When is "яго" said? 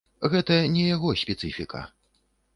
0.95-1.13